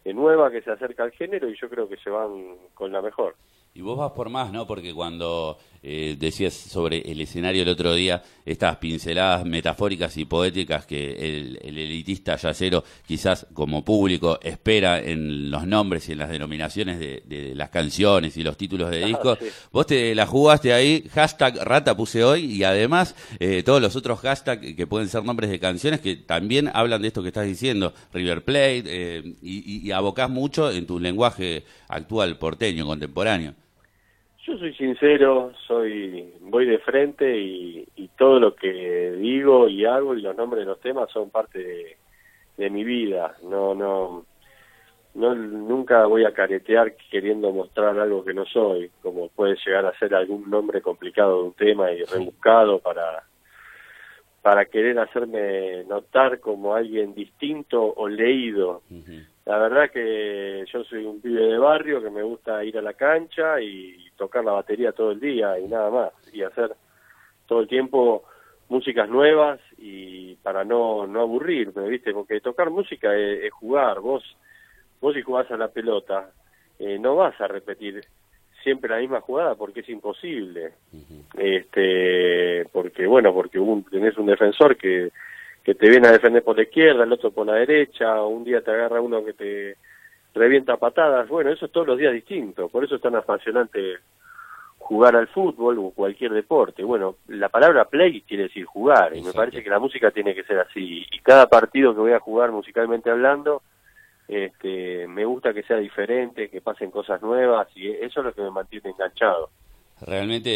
nueva 0.06 0.52
que 0.52 0.62
se 0.62 0.72
acerca 0.72 1.04
al 1.04 1.12
género 1.12 1.50
y 1.50 1.56
yo 1.56 1.70
creo 1.70 1.88
que 1.88 1.98
se 1.98 2.10
van 2.10 2.56
con 2.74 2.92
la 2.92 3.02
mejor. 3.02 3.36
Y 3.74 3.80
vos 3.82 3.98
vas 3.98 4.12
por 4.12 4.30
más, 4.30 4.52
¿no? 4.52 4.68
Porque 4.68 4.94
cuando 4.94 5.58
eh, 5.82 6.18
decías 6.20 6.54
sobre 6.54 7.10
el 7.10 7.22
escenario 7.22 7.64
el 7.64 7.70
otro 7.70 7.94
día, 7.96 8.22
estas 8.46 8.76
pinceladas 8.78 9.46
metafóricas 9.46 10.18
y 10.18 10.26
poéticas 10.26 10.86
que 10.86 11.14
el, 11.14 11.58
elitista 11.64 12.36
yacero 12.36 12.84
quizás 13.08 13.48
como 13.54 13.86
público 13.86 14.40
espera 14.44 15.00
en 15.00 15.50
los 15.50 15.66
nombres 15.66 16.10
y 16.10 16.12
en 16.12 16.18
las 16.18 16.30
denominaciones 16.30 17.00
de, 17.00 17.54
las 17.56 17.70
canciones 17.70 18.36
y 18.36 18.44
los 18.44 18.58
títulos 18.58 18.92
de 18.92 19.06
discos, 19.06 19.40
vos 19.72 19.88
te 19.88 20.14
la 20.16 20.28
jugaste 20.28 20.74
ahí, 20.74 21.08
hashtag 21.14 21.64
rata 21.64 21.96
puse 21.96 22.26
hoy 22.26 22.44
y 22.44 22.64
además 22.66 23.16
eh, 23.40 23.64
todos 23.64 23.82
los 23.82 23.96
otros 23.96 24.20
hashtags 24.20 24.76
que 24.76 24.86
pueden 24.86 25.08
ser 25.08 25.24
nombres 25.24 25.50
de 25.50 25.60
canciones 25.60 26.02
que 26.02 26.18
también 26.18 26.70
hablan 26.74 27.02
de 27.02 27.08
esto 27.08 27.22
que 27.22 27.30
estás 27.30 27.48
diciendo, 27.48 27.94
River 28.14 28.44
Plate, 28.44 28.84
eh, 28.86 29.34
y, 29.42 29.88
y 29.88 29.92
abocás 29.92 30.30
mucho 30.30 30.70
en 30.72 30.86
tu 30.86 31.00
lenguaje 31.00 31.64
actual, 31.88 32.38
porteño, 32.38 32.86
contemporáneo. 32.86 33.56
Yo 34.44 34.58
soy 34.58 34.74
sincero, 34.74 35.54
soy 35.68 36.34
voy 36.40 36.66
de 36.66 36.80
frente 36.80 37.38
y, 37.38 37.88
todo 38.18 38.40
lo 38.40 38.56
que 38.56 39.14
digo 39.14 39.68
y 39.68 39.84
hago 39.84 40.14
y 40.14 40.22
los 40.22 40.36
nombres 40.36 40.60
de 40.60 40.68
los 40.68 40.80
temas 40.80 41.10
son 41.12 41.32
parte 41.32 41.98
de, 42.56 42.70
mi 42.70 42.84
vida. 42.84 43.36
No, 43.42 43.74
no, 43.74 44.26
no, 45.16 45.34
nunca 45.34 46.06
voy 46.06 46.24
a 46.26 46.34
caretear 46.34 46.94
queriendo 47.10 47.52
mostrar 47.52 47.98
algo 47.98 48.24
que 48.24 48.36
no 48.36 48.46
soy, 48.46 48.92
como 49.02 49.30
puede 49.30 49.58
llegar 49.66 49.88
a 49.88 49.98
ser 49.98 50.14
algún 50.14 50.48
nombre 50.52 50.82
complicado 50.82 51.38
de 51.38 51.44
un 51.46 51.54
tema 51.54 51.92
y 51.92 52.04
rebuscado 52.04 52.78
para 52.80 53.24
para 54.42 54.66
querer 54.66 54.98
hacerme 54.98 55.84
notar 55.86 56.40
como 56.40 56.74
alguien 56.74 57.14
distinto 57.14 57.94
o 57.96 58.08
leído. 58.08 58.82
La 59.46 59.58
verdad 59.58 59.92
que 59.92 60.64
yo 60.72 60.84
soy 60.84 61.06
un 61.06 61.22
pibe 61.22 61.42
de 61.42 61.58
barrio 61.58 62.02
que 62.02 62.10
me 62.10 62.24
gusta 62.24 62.64
ir 62.64 62.78
a 62.78 62.82
la 62.82 62.94
cancha 62.94 63.62
y 63.62 64.11
tocar 64.22 64.46
la 64.46 64.52
batería 64.52 64.92
todo 64.92 65.12
el 65.12 65.20
día 65.20 65.58
y 65.58 65.68
nada 65.68 65.90
más, 65.90 66.12
y 66.32 66.44
hacer 66.44 66.76
todo 67.48 67.62
el 67.62 67.68
tiempo 67.68 68.24
músicas 68.70 69.10
nuevas 69.10 69.60
y 69.80 70.36
para 70.36 70.64
no, 70.64 71.08
no 71.08 71.22
aburrirme, 71.22 71.90
¿viste? 71.90 72.14
Porque 72.14 72.40
tocar 72.40 72.70
música 72.70 73.16
es, 73.16 73.52
jugar, 73.52 74.00
vos, 74.00 74.24
vos 75.02 75.16
si 75.16 75.24
jugás 75.24 75.50
a 75.50 75.58
la 75.58 75.70
pelota, 75.70 76.30
eh, 76.78 77.00
no 77.00 77.16
vas 77.16 77.42
a 77.42 77.48
repetir 77.48 78.06
siempre 78.62 78.92
la 78.92 79.00
misma 79.00 79.22
jugada 79.22 79.56
porque 79.56 79.80
es 79.80 79.90
imposible. 79.90 80.74
Este, 81.36 82.68
porque 82.72 83.08
bueno, 83.08 83.34
porque 83.34 83.58
un, 83.58 83.84
tenés 83.86 84.16
un 84.20 84.28
defensor 84.28 84.78
que 84.78 85.12
que 85.64 85.76
te 85.76 85.90
viene 85.90 86.08
a 86.08 86.12
defender 86.12 86.44
por 86.44 86.58
la 86.58 86.64
izquierda, 86.64 87.04
el 87.04 87.14
otro 87.14 87.32
por 87.32 87.46
la 87.46 87.54
derecha, 87.54 88.24
un 88.24 88.44
día 88.44 88.62
te 88.62 88.72
agarra 88.72 89.00
uno 89.00 89.24
que 89.24 89.34
te 89.34 89.78
revienta 90.34 90.78
patadas, 90.78 91.28
bueno, 91.28 91.52
eso 91.52 91.66
es 91.66 91.72
todos 91.72 91.88
los 91.88 91.98
días 91.98 92.14
distinto, 92.14 92.70
por 92.70 92.84
eso 92.84 92.96
es 92.96 93.02
tan 93.02 93.16
apasionante 93.16 93.98
jugar 94.78 95.16
al 95.16 95.28
fútbol 95.28 95.78
o 95.80 95.92
cualquier 95.92 96.32
deporte. 96.32 96.84
Bueno, 96.84 97.16
la 97.28 97.50
palabra 97.50 97.86
play 97.86 98.22
quiere 98.22 98.44
decir 98.44 98.66
jugar, 98.66 99.16
y 99.16 99.22
me 99.22 99.34
parece 99.34 99.64
que 99.64 99.70
la 99.70 99.80
música 99.80 100.12
tiene 100.12 100.34
que 100.34 100.44
ser 100.44 100.60
así, 100.60 101.06
y 101.12 101.20
cada 101.20 101.48
partido 101.48 101.94
que 101.94 102.02
voy 102.02 102.14
a 102.14 102.20
jugar 102.20 102.52
musicalmente 102.52 103.10
hablando, 103.10 103.62
este, 104.28 105.08
me 105.08 105.26
gusta 105.26 105.54
que 105.54 105.64
sea 105.64 105.78
diferente, 105.78 106.50
que 106.50 106.62
pasen 106.62 106.92
cosas 106.92 107.22
nuevas, 107.22 107.68
y 107.76 107.90
eso 107.90 108.22
es 108.22 108.26
lo 108.26 108.34
que 108.34 108.42
me 108.42 108.52
mantiene 108.52 108.90
enganchado 108.90 109.50
realmente 110.02 110.50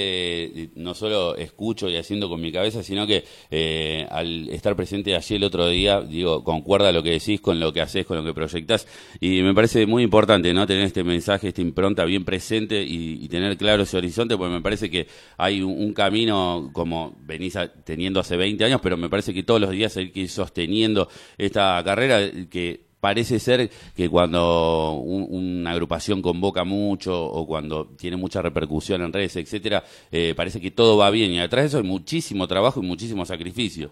eh, 0.44 0.70
no 0.76 0.94
solo 0.94 1.36
escucho 1.36 1.90
y 1.90 1.98
haciendo 1.98 2.30
con 2.30 2.42
mi 2.42 2.52
cabeza, 2.52 2.84
sino 2.84 3.06
que 3.06 3.24
eh, 3.52 4.06
al 4.10 4.50
estar 4.50 4.76
presente 4.76 5.16
allí 5.16 5.36
el 5.36 5.44
otro 5.44 5.68
día, 5.68 6.02
digo, 6.02 6.44
concuerda 6.44 6.92
lo 6.92 7.04
que 7.04 7.12
decís 7.12 7.42
con 7.42 7.60
lo 7.60 7.72
que 7.72 7.82
haces, 7.82 8.06
con 8.06 8.18
lo 8.18 8.24
que 8.24 8.34
proyectás, 8.34 8.88
y 9.20 9.42
me 9.42 9.54
parece 9.54 9.86
muy 9.86 10.04
importante, 10.04 10.54
¿no? 10.54 10.66
Tener 10.66 10.84
este 10.84 11.04
mensaje, 11.04 11.50
esta 11.50 11.62
impronta 11.62 12.06
bien 12.06 12.26
presente 12.26 12.82
y, 12.82 13.26
tener 13.30 13.58
claro 13.58 13.84
ese 13.84 13.98
horizonte, 13.98 14.38
porque 14.38 14.54
me 14.54 14.62
parece 14.62 14.90
que 14.90 15.08
hay 15.38 15.62
un, 15.62 15.94
camino 15.94 16.70
como 16.74 17.16
venís 17.22 17.58
teniendo 17.84 18.20
hace 18.20 18.38
20 18.38 18.64
años, 18.66 18.80
pero 18.82 18.98
me 18.98 19.10
parece 19.10 19.34
que 19.34 19.44
todos 19.44 19.62
los 19.62 19.72
días 19.72 19.96
hay 19.98 20.12
que 20.12 20.22
ir 20.22 20.30
sosteniendo 20.30 21.10
esta 21.38 21.82
carrera 21.84 22.20
que 22.50 22.85
parece 23.06 23.38
ser 23.38 23.70
que 23.96 24.10
cuando 24.10 24.94
una 24.94 25.70
agrupación 25.70 26.24
convoca 26.24 26.64
mucho 26.64 27.14
o 27.24 27.46
cuando 27.46 27.86
tiene 27.86 28.18
mucha 28.18 28.42
repercusión 28.42 29.04
en 29.04 29.14
redes, 29.14 29.36
etcétera, 29.36 29.84
eh, 30.12 30.34
parece 30.36 30.60
que 30.60 30.72
todo 30.72 30.98
va 30.98 31.12
bien 31.12 31.30
y 31.30 31.40
atrás 31.40 31.62
de 31.62 31.68
eso 31.68 31.78
hay 31.78 31.84
muchísimo 31.84 32.48
trabajo 32.48 32.82
y 32.82 32.84
muchísimo 32.84 33.24
sacrificio. 33.24 33.92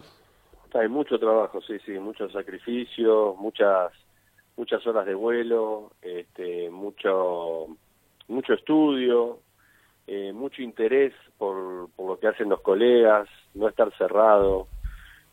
Hay 0.73 0.89
mucho 0.89 1.19
trabajo, 1.19 1.61
sí, 1.61 1.75
sí, 1.85 1.91
mucho 1.99 2.27
sacrificio, 2.31 3.35
muchas 3.37 3.91
muchas 4.57 4.83
horas 4.87 5.05
de 5.05 5.13
vuelo, 5.13 5.91
este, 6.01 6.71
mucho 6.71 7.67
mucho 8.27 8.53
estudio, 8.53 9.37
eh, 10.07 10.33
mucho 10.33 10.63
interés 10.63 11.13
por, 11.37 11.87
por 11.95 12.07
lo 12.07 12.19
que 12.19 12.29
hacen 12.29 12.49
los 12.49 12.61
colegas, 12.61 13.29
no 13.53 13.67
estar 13.67 13.95
cerrado, 13.95 14.67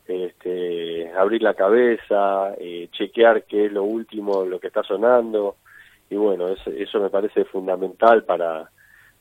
este, 0.07 1.11
abrir 1.13 1.41
la 1.41 1.53
cabeza, 1.53 2.53
eh, 2.59 2.89
chequear 2.91 3.43
qué 3.43 3.65
es 3.65 3.71
lo 3.71 3.83
último, 3.83 4.43
lo 4.45 4.59
que 4.59 4.67
está 4.67 4.83
sonando, 4.83 5.57
y 6.09 6.15
bueno, 6.15 6.47
eso, 6.49 6.69
eso 6.71 6.99
me 6.99 7.09
parece 7.09 7.45
fundamental 7.45 8.23
para, 8.23 8.69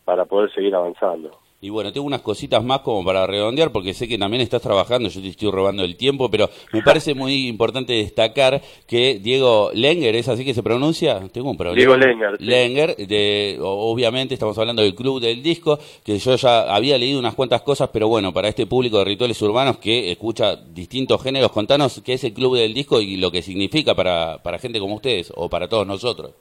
para 0.04 0.24
poder 0.24 0.52
seguir 0.52 0.74
avanzando. 0.74 1.38
Y 1.62 1.68
bueno, 1.68 1.92
tengo 1.92 2.06
unas 2.06 2.22
cositas 2.22 2.64
más 2.64 2.80
como 2.80 3.04
para 3.04 3.26
redondear, 3.26 3.70
porque 3.70 3.92
sé 3.92 4.08
que 4.08 4.16
también 4.16 4.40
estás 4.40 4.62
trabajando, 4.62 5.10
yo 5.10 5.20
te 5.20 5.28
estoy 5.28 5.50
robando 5.50 5.84
el 5.84 5.94
tiempo, 5.94 6.30
pero 6.30 6.48
me 6.72 6.80
parece 6.84 7.12
muy 7.12 7.48
importante 7.48 7.92
destacar 7.92 8.62
que 8.86 9.18
Diego 9.22 9.70
Lenger, 9.74 10.16
¿es 10.16 10.28
así 10.28 10.42
que 10.42 10.54
se 10.54 10.62
pronuncia? 10.62 11.20
Tengo 11.30 11.50
un 11.50 11.58
problema. 11.58 11.76
Diego 11.76 11.98
Lenger. 11.98 12.40
Lenger, 12.40 12.96
de, 12.96 13.58
obviamente 13.60 14.32
estamos 14.32 14.56
hablando 14.56 14.80
del 14.80 14.94
Club 14.94 15.20
del 15.20 15.42
Disco, 15.42 15.78
que 16.02 16.18
yo 16.18 16.34
ya 16.36 16.74
había 16.74 16.96
leído 16.96 17.18
unas 17.18 17.34
cuantas 17.34 17.60
cosas, 17.60 17.90
pero 17.92 18.08
bueno, 18.08 18.32
para 18.32 18.48
este 18.48 18.66
público 18.66 18.98
de 18.98 19.04
rituales 19.04 19.42
urbanos 19.42 19.76
que 19.76 20.10
escucha 20.10 20.56
distintos 20.56 21.22
géneros, 21.22 21.52
contanos 21.52 22.00
qué 22.02 22.14
es 22.14 22.24
el 22.24 22.32
Club 22.32 22.56
del 22.56 22.72
Disco 22.72 23.02
y 23.02 23.18
lo 23.18 23.30
que 23.30 23.42
significa 23.42 23.94
para, 23.94 24.38
para 24.42 24.58
gente 24.58 24.80
como 24.80 24.94
ustedes 24.94 25.30
o 25.36 25.50
para 25.50 25.68
todos 25.68 25.86
nosotros. 25.86 26.32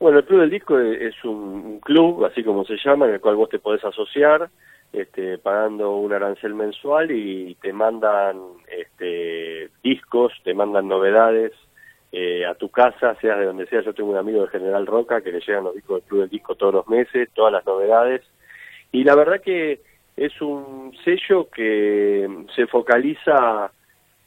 Bueno, 0.00 0.18
el 0.18 0.24
Club 0.24 0.40
del 0.40 0.50
Disco 0.50 0.78
es 0.78 1.24
un 1.24 1.80
club, 1.80 2.24
así 2.24 2.44
como 2.44 2.64
se 2.64 2.76
llama, 2.76 3.06
en 3.06 3.14
el 3.14 3.20
cual 3.20 3.34
vos 3.34 3.48
te 3.48 3.58
podés 3.58 3.84
asociar, 3.84 4.48
este, 4.92 5.38
pagando 5.38 5.96
un 5.96 6.12
arancel 6.12 6.54
mensual 6.54 7.10
y 7.10 7.56
te 7.56 7.72
mandan 7.72 8.38
este, 8.70 9.70
discos, 9.82 10.32
te 10.44 10.54
mandan 10.54 10.86
novedades 10.86 11.52
eh, 12.12 12.46
a 12.46 12.54
tu 12.54 12.68
casa, 12.70 13.16
seas 13.20 13.38
de 13.38 13.46
donde 13.46 13.66
sea. 13.66 13.82
Yo 13.82 13.92
tengo 13.92 14.10
un 14.10 14.16
amigo 14.16 14.42
de 14.42 14.48
General 14.48 14.86
Roca 14.86 15.20
que 15.20 15.32
le 15.32 15.40
llegan 15.40 15.64
los 15.64 15.74
discos 15.74 16.00
del 16.00 16.08
Club 16.08 16.20
del 16.20 16.30
Disco 16.30 16.54
todos 16.54 16.74
los 16.74 16.88
meses, 16.88 17.28
todas 17.34 17.52
las 17.52 17.66
novedades. 17.66 18.22
Y 18.92 19.02
la 19.02 19.16
verdad 19.16 19.40
que 19.40 19.80
es 20.16 20.40
un 20.40 20.96
sello 21.04 21.50
que 21.50 22.28
se 22.54 22.66
focaliza 22.68 23.72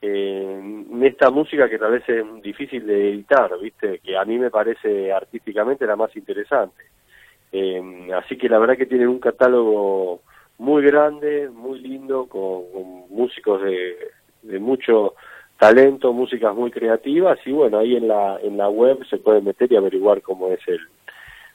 en 0.02 1.04
esta 1.04 1.30
música 1.30 1.70
que 1.70 1.78
tal 1.78 1.92
vez 1.92 2.08
es 2.10 2.26
difícil 2.42 2.86
de 2.88 3.10
editar, 3.10 3.52
¿viste? 3.60 4.00
Que 4.00 4.18
a 4.18 4.26
mí 4.26 4.38
me 4.40 4.50
parece 4.50 5.12
artísticamente 5.12 5.86
la 5.86 5.96
más 5.96 6.16
interesante. 6.16 6.84
Eh, 7.52 8.10
así 8.16 8.38
que 8.38 8.50
la 8.50 8.60
verdad 8.60 8.78
que 8.78 8.86
tienen 8.86 9.10
un 9.10 9.20
catálogo 9.20 10.22
muy 10.58 10.84
grande, 10.84 11.50
muy 11.50 11.80
lindo, 11.80 12.28
con, 12.28 12.64
músicos 13.10 13.62
de, 13.62 14.60
mucho 14.60 15.16
talento, 15.58 16.14
músicas 16.14 16.56
muy 16.56 16.72
creativas 16.72 17.38
y 17.46 17.52
bueno, 17.52 17.80
ahí 17.80 17.96
en 17.96 18.08
la, 18.08 18.40
en 18.42 18.58
la 18.58 18.70
web 18.70 19.06
se 19.08 19.18
puede 19.18 19.42
meter 19.42 19.72
y 19.72 19.76
averiguar 19.76 20.22
cómo 20.22 20.48
es 20.48 20.60
el, 20.68 20.80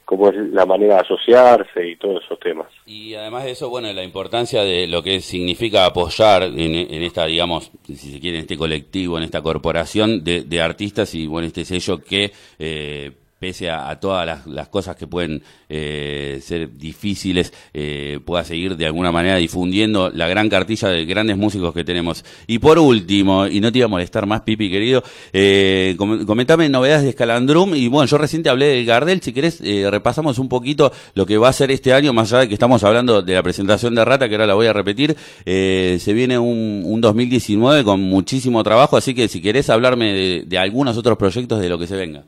cómo 0.06 0.30
es 0.30 0.36
la 0.52 0.64
manera 0.64 0.94
de 0.94 1.00
asociarse 1.00 1.88
y 1.88 1.96
todos 1.96 2.24
esos 2.24 2.38
temas. 2.38 2.68
Y 2.86 3.14
además 3.14 3.44
de 3.44 3.50
eso, 3.50 3.68
bueno, 3.68 3.92
la 3.92 4.04
importancia 4.04 4.62
de 4.62 4.86
lo 4.86 5.02
que 5.02 5.20
significa 5.20 5.84
apoyar 5.84 6.44
en, 6.44 7.02
esta, 7.02 7.26
digamos, 7.26 7.72
si 7.84 7.96
se 7.96 8.20
quiere, 8.20 8.38
en 8.38 8.42
este 8.42 8.56
colectivo, 8.56 9.18
en 9.18 9.24
esta 9.24 9.42
corporación 9.42 10.22
de, 10.22 10.44
de 10.44 10.60
artistas 10.62 11.14
y, 11.14 11.26
bueno, 11.26 11.48
este 11.48 11.64
sello 11.64 11.98
que... 12.02 12.32
Eh, 12.58 13.12
pese 13.38 13.70
a, 13.70 13.94
todas 14.00 14.46
las, 14.46 14.68
cosas 14.68 14.96
que 14.96 15.06
pueden 15.06 15.42
eh, 15.68 16.40
ser 16.42 16.72
difíciles, 16.72 17.52
eh, 17.74 18.18
pueda 18.24 18.44
seguir 18.44 18.76
de 18.76 18.86
alguna 18.86 19.12
manera 19.12 19.36
difundiendo 19.36 20.10
la 20.10 20.26
gran 20.26 20.48
cartilla 20.48 20.88
de 20.88 21.04
grandes 21.04 21.36
músicos 21.36 21.74
que 21.74 21.84
tenemos. 21.84 22.24
Y 22.46 22.58
por 22.58 22.78
último, 22.78 23.46
y 23.46 23.60
no 23.60 23.70
te 23.70 23.78
iba 23.78 23.86
a 23.86 23.88
molestar 23.88 24.26
más, 24.26 24.40
Pipi, 24.42 24.70
querido, 24.70 25.02
eh, 25.32 25.96
comentame 25.98 26.68
novedades 26.68 27.02
de 27.02 27.10
Escalandrum, 27.10 27.74
y 27.74 27.88
bueno, 27.88 28.06
yo 28.06 28.16
recién 28.16 28.42
te 28.42 28.48
hablé 28.48 28.66
del 28.66 28.86
Gardel, 28.86 29.20
si 29.20 29.32
querés, 29.32 29.60
eh, 29.62 29.86
repasamos 29.90 30.38
un 30.38 30.48
poquito 30.48 30.92
lo 31.14 31.26
que 31.26 31.36
va 31.36 31.48
a 31.48 31.52
ser 31.52 31.70
este 31.70 31.92
año, 31.92 32.12
más 32.12 32.32
allá 32.32 32.42
de 32.42 32.48
que 32.48 32.54
estamos 32.54 32.84
hablando 32.84 33.20
de 33.20 33.34
la 33.34 33.42
presentación 33.42 33.94
de 33.94 34.04
Rata, 34.04 34.28
que 34.28 34.34
ahora 34.34 34.46
la 34.46 34.54
voy 34.54 34.66
a 34.66 34.72
repetir, 34.72 35.14
se 35.44 36.12
viene 36.12 36.38
un, 36.38 36.82
un, 36.84 37.00
2019 37.00 37.84
con 37.84 38.00
muchísimo 38.00 38.62
trabajo, 38.64 38.96
así 38.96 39.14
que 39.14 39.28
si 39.28 39.42
querés 39.42 39.68
hablarme 39.68 40.12
de, 40.12 40.44
de 40.46 40.58
algunos 40.58 40.96
otros 40.96 41.18
proyectos 41.18 41.60
de 41.60 41.68
lo 41.68 41.78
que 41.78 41.86
se 41.86 41.96
venga. 41.96 42.24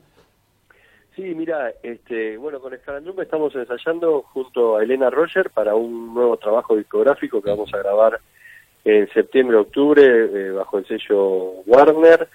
Sí, 1.19 1.35
mira, 1.35 1.73
este, 1.83 2.37
bueno, 2.37 2.61
con 2.61 2.73
Escalandrum 2.73 3.19
estamos 3.19 3.53
ensayando 3.53 4.21
junto 4.21 4.77
a 4.77 4.83
Elena 4.83 5.09
Roger 5.09 5.49
para 5.49 5.75
un 5.75 6.13
nuevo 6.13 6.37
trabajo 6.37 6.77
discográfico 6.77 7.41
que 7.41 7.49
vamos 7.49 7.73
a 7.73 7.79
grabar 7.79 8.21
en 8.85 9.05
septiembre-octubre 9.09 10.01
eh, 10.01 10.51
bajo 10.51 10.77
el 10.77 10.87
sello 10.87 11.55
Warner 11.65 12.29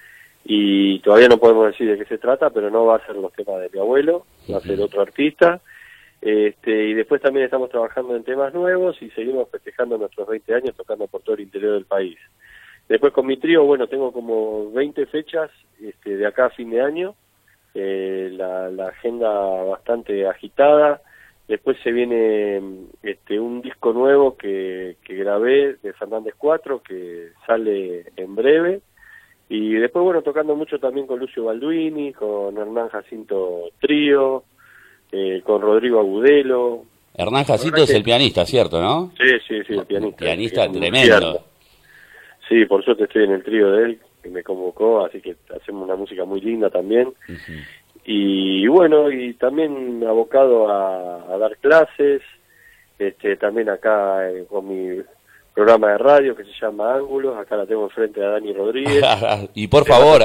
y 0.44 0.98
todavía 0.98 1.28
no 1.28 1.38
podemos 1.38 1.68
decir 1.68 1.90
de 1.90 1.96
qué 1.96 2.04
se 2.04 2.18
trata, 2.18 2.50
pero 2.50 2.70
no 2.70 2.84
va 2.84 2.96
a 2.96 3.06
ser 3.06 3.16
los 3.16 3.32
temas 3.32 3.58
de 3.62 3.70
mi 3.72 3.78
abuelo, 3.78 4.26
va 4.52 4.58
a 4.58 4.60
ser 4.60 4.78
otro 4.78 5.00
artista. 5.00 5.62
Este, 6.20 6.88
y 6.88 6.92
después 6.92 7.22
también 7.22 7.46
estamos 7.46 7.70
trabajando 7.70 8.14
en 8.14 8.22
temas 8.22 8.52
nuevos 8.52 9.00
y 9.00 9.08
seguimos 9.12 9.48
festejando 9.48 9.96
nuestros 9.96 10.28
20 10.28 10.56
años 10.56 10.76
tocando 10.76 11.06
por 11.06 11.22
todo 11.22 11.36
el 11.36 11.40
interior 11.44 11.72
del 11.72 11.86
país. 11.86 12.18
Después 12.86 13.14
con 13.14 13.24
mi 13.24 13.38
trío, 13.38 13.64
bueno, 13.64 13.86
tengo 13.86 14.12
como 14.12 14.70
20 14.72 15.06
fechas 15.06 15.50
este, 15.80 16.18
de 16.18 16.26
acá 16.26 16.46
a 16.46 16.50
fin 16.50 16.68
de 16.68 16.82
año 16.82 17.14
eh, 17.74 18.30
la, 18.32 18.88
agenda 18.88 19.30
bastante 19.64 20.26
agitada. 20.26 21.02
Después 21.48 21.76
se 21.82 21.92
viene 21.92 22.62
este, 23.02 23.38
un 23.38 23.60
disco 23.60 23.92
nuevo 23.92 24.36
que, 24.36 24.96
que 25.04 25.14
grabé 25.14 25.76
de 25.82 25.92
Fernández 25.92 26.34
4 26.38 26.82
que 26.82 27.30
sale 27.46 28.06
en 28.16 28.34
breve. 28.34 28.80
Y 29.48 29.74
después, 29.74 30.04
bueno, 30.04 30.22
tocando 30.22 30.56
mucho 30.56 30.78
también 30.78 31.06
con 31.06 31.18
Lucio 31.18 31.44
Balduini, 31.44 32.12
con 32.12 32.56
Hernán 32.56 32.88
Jacinto 32.88 33.70
Trío, 33.80 34.44
eh, 35.12 35.42
con 35.44 35.60
Rodrigo 35.60 36.00
Agudelo. 36.00 36.84
Hernán 37.14 37.44
Jacinto 37.44 37.82
es 37.82 37.90
el 37.90 38.02
pianista, 38.02 38.46
¿cierto, 38.46 38.80
no? 38.80 39.12
Sí, 39.18 39.30
sí, 39.46 39.62
sí, 39.66 39.74
el 39.74 39.86
pianista. 39.86 40.24
Pianista 40.24 40.72
tremendo. 40.72 41.44
Sí, 42.48 42.64
por 42.66 42.84
suerte 42.84 43.04
estoy 43.04 43.24
en 43.24 43.32
el 43.32 43.42
trío 43.42 43.70
de 43.70 43.84
él, 43.84 44.00
que 44.24 44.30
me 44.30 44.42
convocó, 44.42 45.04
así 45.04 45.20
que 45.20 45.36
hacemos 45.54 45.84
una 45.84 45.96
música 45.96 46.24
muy 46.24 46.40
linda 46.40 46.70
también. 46.70 47.12
Y 48.04 48.66
bueno, 48.66 49.10
y 49.10 49.34
también 49.34 50.02
abocado 50.06 50.68
a, 50.68 51.34
a 51.34 51.38
dar 51.38 51.56
clases, 51.58 52.22
este, 52.98 53.36
también 53.36 53.68
acá 53.68 54.30
eh, 54.30 54.46
con 54.48 54.66
mi 54.68 55.02
programa 55.54 55.92
de 55.92 55.98
radio 55.98 56.34
que 56.34 56.44
se 56.44 56.50
llama 56.60 56.96
Ángulos, 56.96 57.36
acá 57.38 57.56
la 57.56 57.64
tengo 57.64 57.84
enfrente 57.84 58.22
a 58.22 58.30
Dani 58.30 58.52
Rodríguez. 58.52 59.02
y 59.54 59.68
por 59.68 59.86
favor, 59.86 60.22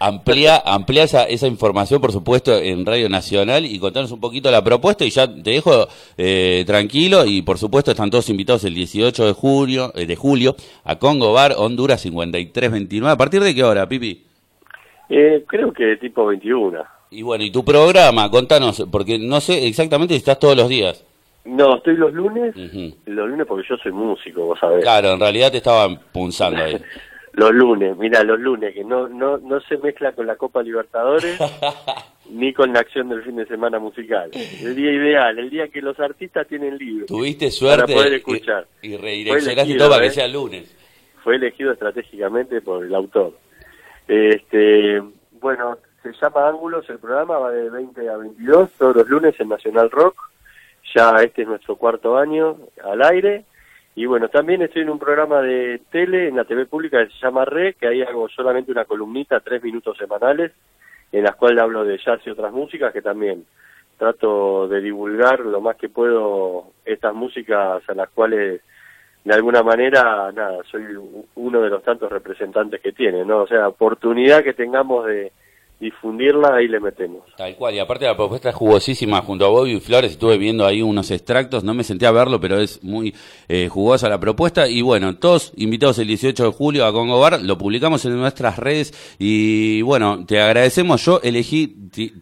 amplía, 0.00 0.62
amplía 0.64 1.02
esa, 1.02 1.24
esa, 1.24 1.46
información, 1.46 2.00
por 2.00 2.10
supuesto, 2.10 2.56
en 2.56 2.86
Radio 2.86 3.10
Nacional 3.10 3.66
y 3.66 3.78
contanos 3.78 4.10
un 4.12 4.20
poquito 4.20 4.50
la 4.50 4.64
propuesta 4.64 5.04
y 5.04 5.10
ya 5.10 5.26
te 5.28 5.50
dejo 5.50 5.86
eh, 6.16 6.64
tranquilo 6.66 7.26
y 7.26 7.42
por 7.42 7.58
supuesto 7.58 7.90
están 7.90 8.10
todos 8.10 8.30
invitados 8.30 8.64
el 8.64 8.74
18 8.74 9.26
de 9.26 9.32
julio, 9.32 9.92
eh, 9.94 10.06
de 10.06 10.16
julio 10.16 10.56
a 10.84 10.98
Congo 10.98 11.34
Bar, 11.34 11.52
Honduras 11.58 12.00
5329. 12.00 13.12
¿A 13.12 13.16
partir 13.16 13.42
de 13.42 13.54
qué 13.54 13.62
hora, 13.62 13.86
Pipi? 13.86 14.24
Eh, 15.10 15.44
creo 15.46 15.70
que 15.72 15.96
tipo 15.98 16.24
21. 16.24 16.82
Y 17.10 17.20
bueno, 17.20 17.44
¿y 17.44 17.50
tu 17.50 17.62
programa? 17.62 18.30
Contanos, 18.30 18.86
porque 18.90 19.18
no 19.18 19.42
sé 19.42 19.66
exactamente 19.66 20.14
si 20.14 20.18
estás 20.18 20.38
todos 20.38 20.56
los 20.56 20.70
días. 20.70 21.04
No, 21.44 21.76
estoy 21.76 21.96
los 21.96 22.12
lunes, 22.12 22.54
los 23.06 23.28
lunes 23.28 23.46
porque 23.46 23.66
yo 23.68 23.76
soy 23.76 23.92
músico, 23.92 24.46
vos 24.46 24.58
sabés. 24.60 24.82
Claro, 24.82 25.12
en 25.14 25.20
realidad 25.20 25.50
te 25.50 25.56
estaban 25.56 25.98
punzando 26.12 26.62
ahí. 26.62 26.80
los 27.32 27.52
lunes, 27.52 27.96
mira, 27.96 28.22
los 28.22 28.38
lunes, 28.38 28.72
que 28.74 28.84
no, 28.84 29.08
no, 29.08 29.38
no 29.38 29.60
se 29.60 29.76
mezcla 29.78 30.12
con 30.12 30.26
la 30.26 30.36
Copa 30.36 30.62
Libertadores 30.62 31.38
ni 32.30 32.52
con 32.52 32.72
la 32.72 32.80
acción 32.80 33.08
del 33.08 33.22
fin 33.24 33.36
de 33.36 33.46
semana 33.46 33.80
musical. 33.80 34.30
El 34.32 34.76
día 34.76 34.92
ideal, 34.92 35.38
el 35.38 35.50
día 35.50 35.68
que 35.68 35.82
los 35.82 35.98
artistas 35.98 36.46
tienen 36.46 36.78
libre. 36.78 37.06
Tuviste 37.06 37.50
suerte 37.50 37.92
para 37.92 37.94
poder 37.94 38.14
escuchar. 38.14 38.66
y, 38.80 38.92
y 38.92 38.96
redireccionaste 38.96 39.76
todo 39.76 39.90
para 39.90 40.02
que 40.02 40.08
¿eh? 40.08 40.12
sea 40.12 40.28
lunes. 40.28 40.76
Fue 41.24 41.36
elegido 41.36 41.72
estratégicamente 41.72 42.60
por 42.60 42.84
el 42.84 42.94
autor. 42.94 43.32
Este, 44.06 45.02
bueno, 45.40 45.78
se 46.02 46.12
llama 46.12 46.48
Ángulos, 46.48 46.88
el 46.88 46.98
programa 46.98 47.38
va 47.38 47.50
de 47.50 47.70
20 47.70 48.08
a 48.08 48.16
22 48.16 48.70
todos 48.72 48.96
los 48.96 49.08
lunes 49.08 49.34
en 49.38 49.48
Nacional 49.48 49.90
Rock 49.90 50.31
ya 50.94 51.10
este 51.22 51.42
es 51.42 51.48
nuestro 51.48 51.76
cuarto 51.76 52.16
año 52.16 52.56
al 52.84 53.02
aire. 53.02 53.44
Y 53.94 54.06
bueno, 54.06 54.28
también 54.28 54.62
estoy 54.62 54.82
en 54.82 54.90
un 54.90 54.98
programa 54.98 55.42
de 55.42 55.80
tele 55.90 56.28
en 56.28 56.36
la 56.36 56.44
TV 56.44 56.66
pública 56.66 57.04
que 57.04 57.12
se 57.12 57.18
llama 57.20 57.44
Re, 57.44 57.74
que 57.74 57.86
ahí 57.86 58.02
hago 58.02 58.28
solamente 58.28 58.72
una 58.72 58.86
columnita, 58.86 59.40
tres 59.40 59.62
minutos 59.62 59.96
semanales, 59.98 60.52
en 61.12 61.24
las 61.24 61.36
cuales 61.36 61.60
hablo 61.60 61.84
de 61.84 61.98
jazz 61.98 62.20
y 62.24 62.30
otras 62.30 62.52
músicas, 62.52 62.92
que 62.92 63.02
también 63.02 63.44
trato 63.98 64.66
de 64.66 64.80
divulgar 64.80 65.40
lo 65.40 65.60
más 65.60 65.76
que 65.76 65.90
puedo 65.90 66.72
estas 66.84 67.14
músicas 67.14 67.82
a 67.86 67.94
las 67.94 68.08
cuales 68.10 68.62
de 69.24 69.34
alguna 69.34 69.62
manera, 69.62 70.32
nada, 70.32 70.58
soy 70.70 70.82
uno 71.36 71.60
de 71.60 71.70
los 71.70 71.82
tantos 71.84 72.10
representantes 72.10 72.80
que 72.80 72.92
tiene, 72.92 73.24
¿no? 73.24 73.42
O 73.42 73.46
sea, 73.46 73.68
oportunidad 73.68 74.42
que 74.42 74.54
tengamos 74.54 75.06
de, 75.06 75.30
difundirla, 75.82 76.54
ahí 76.54 76.68
le 76.68 76.78
metemos. 76.78 77.22
Tal 77.36 77.56
cual, 77.56 77.74
y 77.74 77.80
aparte 77.80 78.04
la 78.04 78.16
propuesta 78.16 78.50
es 78.50 78.54
jugosísima 78.54 79.20
junto 79.20 79.44
a 79.44 79.48
Bobby 79.48 79.80
Flores, 79.80 80.12
estuve 80.12 80.38
viendo 80.38 80.64
ahí 80.64 80.80
unos 80.80 81.10
extractos, 81.10 81.64
no 81.64 81.74
me 81.74 81.82
senté 81.82 82.06
a 82.06 82.12
verlo, 82.12 82.40
pero 82.40 82.60
es 82.60 82.84
muy 82.84 83.12
eh, 83.48 83.68
jugosa 83.68 84.08
la 84.08 84.20
propuesta, 84.20 84.68
y 84.68 84.80
bueno, 84.80 85.16
todos 85.16 85.52
invitados 85.56 85.98
el 85.98 86.06
18 86.06 86.44
de 86.44 86.52
julio 86.52 86.86
a 86.86 86.92
Congo 86.92 87.18
Bar, 87.18 87.42
lo 87.42 87.58
publicamos 87.58 88.04
en 88.04 88.16
nuestras 88.16 88.60
redes, 88.60 88.94
y 89.18 89.82
bueno, 89.82 90.24
te 90.24 90.40
agradecemos, 90.40 91.04
yo 91.04 91.20
elegí, 91.20 91.66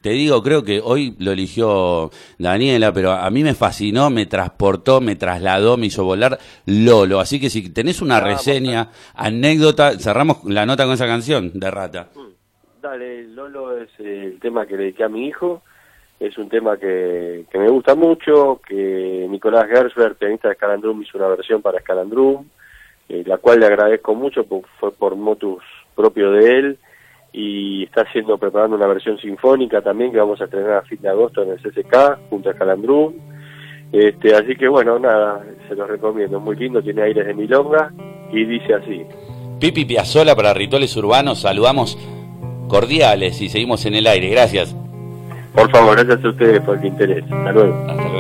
te 0.01 0.11
digo, 0.11 0.43
creo 0.43 0.65
que 0.65 0.81
hoy 0.83 1.15
lo 1.19 1.33
eligió 1.33 2.11
Daniela, 2.39 2.95
pero 2.95 3.13
a 3.13 3.29
mí 3.29 3.45
me 3.45 3.53
fascinó, 3.53 4.09
me 4.09 4.25
transportó, 4.25 5.03
me 5.03 5.17
trasladó, 5.17 5.77
me 5.77 5.87
hizo 5.87 6.03
volar 6.03 6.39
Lolo, 6.65 7.21
así 7.21 7.39
que 7.39 7.51
si 7.51 7.69
tenés 7.69 8.01
una 8.01 8.21
reseña, 8.21 8.89
anécdota, 9.15 9.99
cerramos 9.99 10.39
la 10.45 10.65
nota 10.65 10.85
con 10.85 10.95
esa 10.95 11.07
canción 11.07 11.53
de 11.55 11.71
Rata. 11.71 12.09
Mm. 12.15 12.40
Dale, 12.81 13.25
Lolo 13.25 13.77
es 13.77 13.91
el 13.99 14.39
tema 14.41 14.65
que 14.65 14.77
dediqué 14.77 15.05
a 15.05 15.09
mi 15.09 15.27
hijo. 15.27 15.63
es 16.19 16.37
un 16.39 16.49
tema 16.49 16.79
que, 16.79 17.45
que 17.51 17.59
me 17.59 17.69
gusta 17.69 17.95
mucho, 17.95 18.61
que 18.67 19.27
Nicolás 19.29 19.67
Gersberg, 19.69 20.17
pianista 20.17 20.49
de 20.49 20.55
Scalandrum, 20.55 21.03
hizo 21.03 21.19
una 21.19 21.29
versión 21.29 21.61
para 21.61 21.81
Scalandrum, 21.81 22.47
eh, 23.09 23.23
la 23.27 23.37
cual 23.39 23.61
le 23.61 23.67
agradezco 23.67 24.15
mucho, 24.15 24.45
porque 24.45 24.69
fue 24.79 24.93
por 24.93 25.15
motus 25.17 25.63
propio 25.95 26.33
de 26.33 26.59
él, 26.59 26.79
y 27.33 27.85
está 27.85 28.03
haciendo, 28.03 28.39
preparando 28.39 28.77
una 28.77 28.87
versión 28.87 29.19
sinfónica 29.19 29.83
también 29.83 30.11
que 30.11 30.19
vamos 30.19 30.41
a 30.41 30.45
estrenar 30.45 30.79
a 30.79 30.83
fin 30.83 31.01
de 31.03 31.09
agosto 31.11 31.43
en 31.43 31.51
el 31.51 31.59
CCK, 31.59 32.31
junto 32.31 32.51
a 32.51 32.55
Scalandrum. 32.55 33.15
Este, 33.93 34.35
así 34.35 34.57
que 34.57 34.69
bueno, 34.69 34.99
nada, 34.99 35.45
se 35.69 35.75
los 35.75 35.89
recomiendo, 35.89 36.41
muy 36.41 36.57
lindo, 36.57 36.83
tiene 36.83 37.03
aires 37.03 37.27
de 37.27 37.35
milonga 37.35 37.93
y 38.33 38.45
dice 38.45 38.75
así. 38.75 39.05
Pipi 39.59 39.85
Piazzola 39.85 40.35
para 40.35 40.55
Rituales 40.55 40.97
Urbanos, 40.97 41.43
saludamos 41.43 41.99
cordiales 42.71 43.41
y 43.43 43.51
seguimos 43.51 43.85
en 43.85 43.95
el 43.95 44.07
aire, 44.07 44.31
gracias. 44.31 44.75
Por 45.55 45.71
favor, 45.71 45.97
gracias 45.97 46.25
a 46.25 46.29
ustedes 46.29 46.61
por 46.61 46.79
el 46.79 46.87
interés. 46.87 47.25
Hasta 47.25 47.53
luego. 47.53 47.75
Hasta 47.89 48.09
luego. 48.09 48.20